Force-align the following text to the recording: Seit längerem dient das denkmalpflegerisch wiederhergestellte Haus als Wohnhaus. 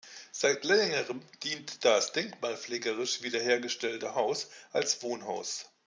Seit 0.31 0.63
längerem 0.63 1.21
dient 1.43 1.85
das 1.85 2.11
denkmalpflegerisch 2.11 3.21
wiederhergestellte 3.21 4.15
Haus 4.15 4.49
als 4.71 5.03
Wohnhaus. 5.03 5.69